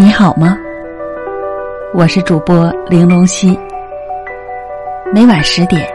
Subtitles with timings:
[0.00, 0.56] 你好吗？
[1.92, 3.54] 我是主播玲珑溪，
[5.12, 5.86] 每晚十点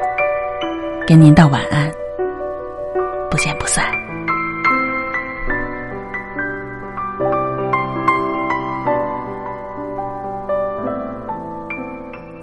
[1.07, 1.91] 跟您道晚安，
[3.31, 3.83] 不见不散。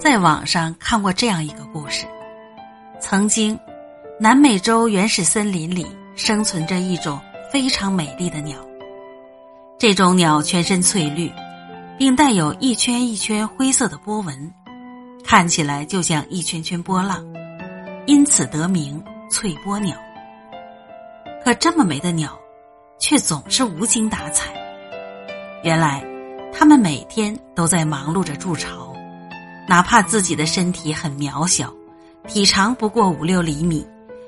[0.01, 2.05] 在网上看过这样一个故事：
[2.99, 3.57] 曾经，
[4.19, 5.87] 南美洲原始森林里
[6.17, 7.21] 生存着一种
[7.53, 8.57] 非常美丽的鸟。
[9.79, 11.31] 这种鸟全身翠绿。
[12.03, 14.53] 并带有一圈一圈灰色的波纹，
[15.25, 17.25] 看起来就像一圈圈波浪，
[18.07, 19.97] 因此得名翠波鸟。
[21.45, 22.37] 可这么美的鸟，
[22.99, 24.53] 却总是无精打采。
[25.63, 26.05] 原来，
[26.53, 28.93] 它们每天都在忙碌着筑巢，
[29.69, 31.73] 哪怕自己的身体很渺小，
[32.27, 33.87] 体长不过五六厘米，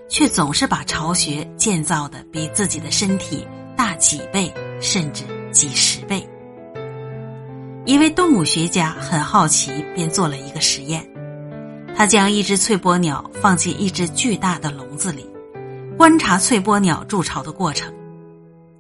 [0.09, 3.45] 却总是把巢穴建造的比自己的身体
[3.77, 6.25] 大几倍，甚至几十倍。
[7.87, 11.07] 一位动物学家很好奇，便做了一个实验。
[11.95, 15.27] 他将一只翠波鸟放进一只巨大的笼子里，
[15.99, 17.93] 观察翠波鸟筑巢的过程。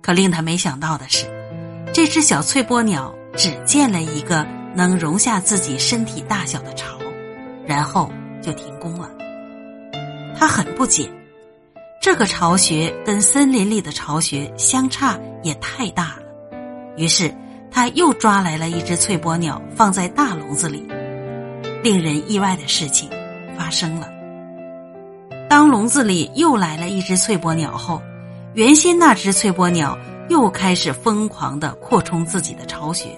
[0.00, 1.26] 可令他没想到的是，
[1.92, 6.98] 这只小翠波鸟只建了一个能容下自己身体大小的巢，
[7.66, 9.10] 然后就停工了。
[10.34, 11.10] 他很不解，
[12.00, 16.22] 这个巢穴跟森林里的巢穴相差也太大了。
[16.96, 17.30] 于是。
[17.74, 20.86] 他又抓来了一只翠波鸟，放在大笼子里。
[21.82, 23.10] 令人意外的事情
[23.58, 24.08] 发生了。
[25.50, 28.00] 当笼子里又来了一只翠波鸟后，
[28.54, 33.08] 原先那只翠波鸟又开始疯狂的扩充自己的巢穴。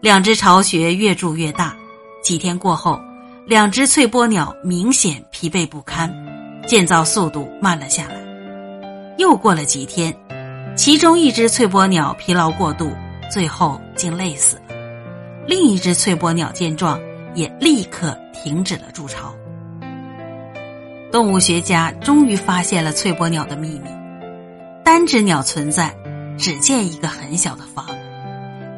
[0.00, 1.76] 两只巢穴越筑越大。
[2.22, 2.98] 几天过后，
[3.46, 6.10] 两只翠波鸟明显疲惫不堪，
[6.66, 8.16] 建造速度慢了下来。
[9.18, 10.16] 又过了几天，
[10.74, 12.90] 其中一只翠波鸟疲劳过度。
[13.30, 14.62] 最后竟累死了。
[15.46, 17.00] 另一只翠波鸟见状，
[17.34, 19.34] 也立刻停止了筑巢。
[21.10, 23.88] 动物学家终于发现了翠波鸟的秘密：
[24.84, 25.94] 单只鸟存在，
[26.36, 27.86] 只建一个很小的房；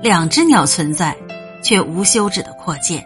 [0.01, 1.17] 两只鸟存在，
[1.63, 3.05] 却无休止的扩建。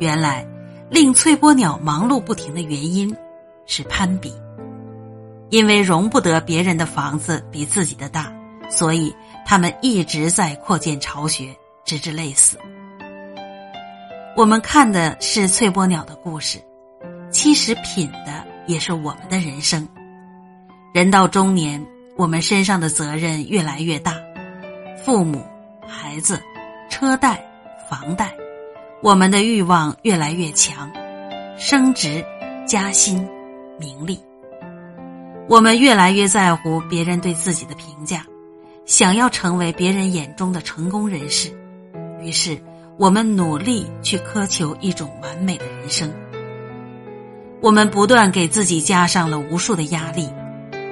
[0.00, 0.44] 原来，
[0.90, 3.14] 令翠波鸟忙碌不停的原因
[3.64, 4.34] 是攀比，
[5.50, 8.32] 因为容不得别人的房子比自己的大。
[8.68, 9.14] 所以，
[9.48, 12.58] 他们一直在扩建巢穴，直至累死。
[14.36, 16.58] 我们看的是翠波鸟的故事，
[17.30, 19.88] 其实品的也是我们的人生。
[20.92, 21.80] 人到中年，
[22.16, 24.14] 我们身上的责任越来越大，
[25.04, 25.40] 父母、
[25.86, 26.42] 孩子、
[26.90, 27.40] 车贷、
[27.88, 28.34] 房贷，
[29.00, 30.90] 我们的欲望越来越强，
[31.56, 32.22] 升职、
[32.66, 33.24] 加薪、
[33.78, 34.20] 名利，
[35.48, 38.26] 我们越来越在乎别人对自己的评价。
[38.86, 41.50] 想要成为别人眼中的成功人士，
[42.20, 42.56] 于是
[42.96, 46.08] 我们努力去苛求一种完美的人生。
[47.60, 50.28] 我们不断给自己加上了无数的压力，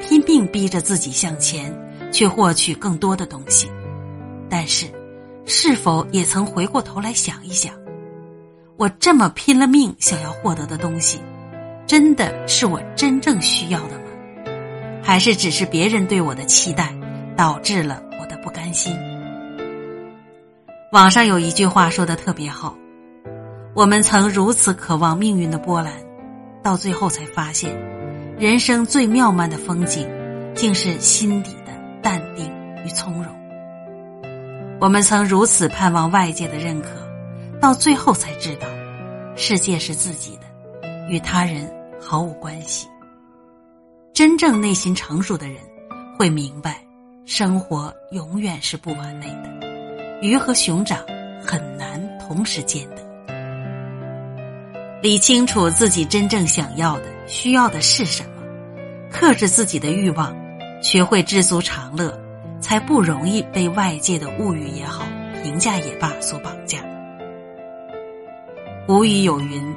[0.01, 1.73] 拼命逼着自己向前，
[2.11, 3.71] 去获取更多的东西。
[4.51, 4.87] 但是，
[5.45, 7.73] 是否也曾回过头来想一想，
[8.77, 11.21] 我这么拼了命想要获得的东西，
[11.87, 14.05] 真的是我真正需要的吗？
[15.01, 16.93] 还是只是别人对我的期待？
[17.37, 18.97] 导致了我的不甘心。
[20.93, 22.77] 网上有一句话说的特别好：
[23.75, 25.93] 我们曾如此渴望命运的波澜，
[26.63, 27.75] 到最后才发现，
[28.39, 30.09] 人生最妙曼的风景，
[30.55, 32.49] 竟是心底的淡定
[32.85, 33.27] 与从容。
[34.81, 36.91] 我们曾如此盼望外界的认可，
[37.61, 38.69] 到最后才知道，
[39.35, 40.43] 世界是自己的，
[41.09, 41.69] 与他人
[42.01, 42.87] 毫无关系。
[44.13, 45.57] 真正内心成熟的人，
[46.17, 46.84] 会明白。
[47.27, 49.49] 生活永远是不完美的，
[50.21, 50.99] 鱼和熊掌
[51.43, 53.03] 很难同时兼得。
[55.01, 58.43] 理清楚自己真正想要的、需要的是什么，
[59.11, 60.37] 克制自己的欲望，
[60.83, 62.15] 学会知足常乐，
[62.61, 65.07] 才不容易被外界的物欲也好、
[65.43, 66.81] 评价也罢所绑架。
[68.87, 69.75] 古语有云：“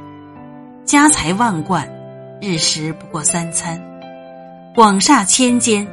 [0.84, 1.90] 家财万贯，
[2.42, 3.80] 日食不过三餐；
[4.76, 5.88] 广厦千间。”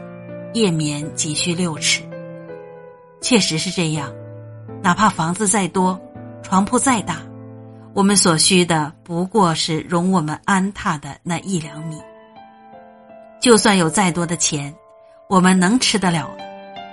[0.55, 2.01] 夜眠仅需六尺，
[3.21, 4.09] 确实是这样。
[4.81, 6.01] 哪怕房子再多，
[6.45, 7.17] 床铺再大，
[7.93, 12.01] 我们所需的不过是容我们安踏的那一两米。
[13.41, 14.73] 就算有再多的钱，
[15.29, 16.31] 我们能吃得了，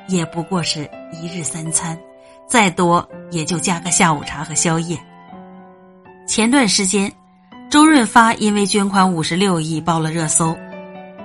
[0.08, 1.96] 也不过是一日三餐，
[2.48, 4.98] 再多也就加个下午茶和宵夜。
[6.28, 7.14] 前段时间，
[7.70, 10.58] 周润发因为捐款五十六亿爆了热搜。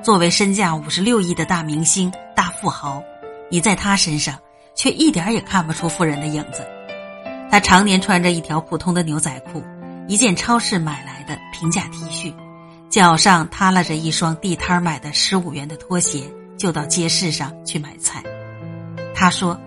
[0.03, 3.03] 作为身价五十六亿的大明星、大富豪，
[3.51, 4.39] 你在他身上
[4.75, 6.65] 却一点也看不出富人的影子，
[7.51, 9.65] 他常年穿着一条普通的牛仔裤，
[10.07, 12.35] 一件超市买来的平价 T 恤，
[12.91, 16.25] 脚上踏拉着一双地摊买的十五元的拖鞋，
[16.59, 18.23] 就到街市上去买菜。
[19.15, 19.59] 他说：“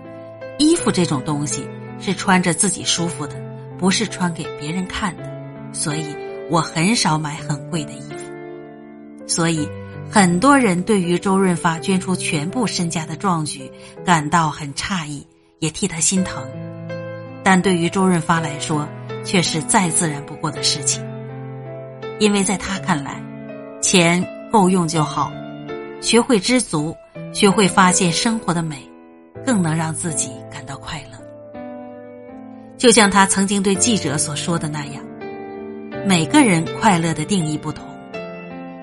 [0.58, 1.68] 衣服这种东西
[1.98, 3.34] 是穿着自己舒服的，
[3.78, 5.24] 不是穿给别人看的，
[5.72, 6.06] 所以
[6.48, 9.68] 我很少买很贵的衣服。”所以，
[10.12, 13.70] 很多人对于周润发捐出全部身家的壮举
[14.04, 15.24] 感到很诧异，
[15.60, 16.42] 也替他心疼。
[17.44, 18.88] 但对于周润发来说，
[19.24, 21.00] 却是再自然不过的事情，
[22.18, 23.22] 因为在他看来，
[23.80, 25.30] 钱够用就好，
[26.00, 26.92] 学会知足，
[27.32, 28.76] 学会发现生活的美，
[29.46, 31.18] 更能让自己感到快乐。
[32.76, 35.04] 就像他曾经对记者所说的那样，
[36.04, 37.84] 每个人快乐的定义不同，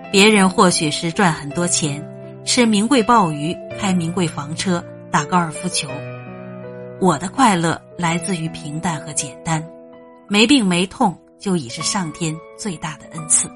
[0.10, 2.02] 别人或许是赚很多钱，
[2.46, 5.90] 吃名贵鲍鱼，开名贵房车，打高尔夫球。
[7.02, 9.62] 我的快乐来自于平淡和简单，
[10.30, 13.50] 没病没痛就已是上天最大的恩赐。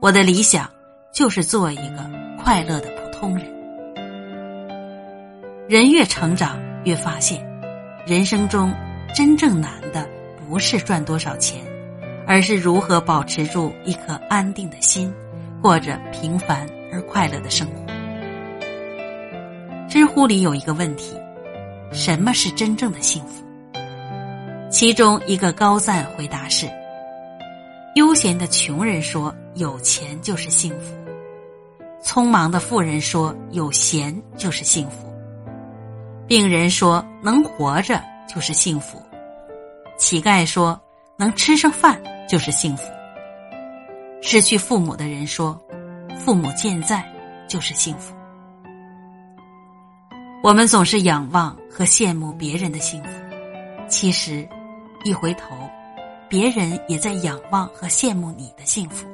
[0.00, 0.70] 我的理想
[1.12, 2.10] 就是做一个
[2.42, 3.46] 快乐的普通人。
[5.68, 7.46] 人越成长，越发现，
[8.06, 8.72] 人生中
[9.14, 10.08] 真正难的
[10.48, 11.60] 不是赚多少钱，
[12.26, 15.12] 而是如何保持住一颗安定的心，
[15.62, 17.86] 过着平凡而快乐的生活。
[19.88, 21.14] 知乎里有一个问题。
[21.90, 23.42] 什么是真正的幸福？
[24.70, 26.68] 其中一个高赞回答是：
[27.94, 30.94] 悠闲的穷人说有钱就是幸福；
[32.04, 35.08] 匆忙的富人说有闲就是幸福；
[36.26, 38.98] 病人说能活着就是幸福；
[39.96, 40.78] 乞丐说
[41.16, 42.84] 能吃上饭就是幸福；
[44.20, 45.58] 失去父母的人说
[46.24, 47.04] 父母健在
[47.48, 48.14] 就是幸福。
[50.42, 53.10] 我们总是仰望和羡慕别人的幸福，
[53.88, 54.48] 其实，
[55.04, 55.56] 一回头，
[56.28, 59.06] 别人也在仰望和羡慕你的幸福。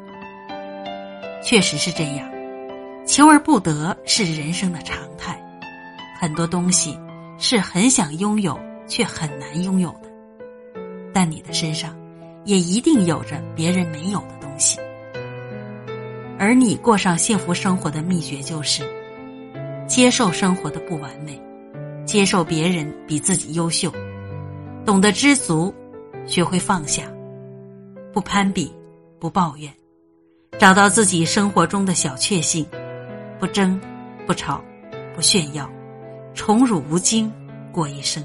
[1.43, 2.29] 确实是这样，
[3.07, 5.39] 求而不得是人生的常态。
[6.21, 6.99] 很多东西
[7.39, 10.11] 是很想拥有却很难拥有的，
[11.13, 11.95] 但你的身上
[12.45, 14.44] 也一定有着别人没有的。
[16.45, 18.83] 而你过上幸福生活的秘诀就是。
[19.87, 21.41] 接受生活的不完美，
[22.05, 23.91] 接受别人比自己优秀，
[24.85, 25.75] 懂得知足，
[26.27, 27.05] 学会放下，
[28.13, 28.71] 不攀比，
[29.19, 29.73] 不抱怨，
[30.59, 32.67] 找到自己生活中的小确幸，
[33.41, 33.81] 不争，
[34.27, 34.63] 不吵，
[35.15, 35.67] 不炫耀，
[36.35, 37.33] 宠辱无惊，
[37.73, 38.23] 过一生。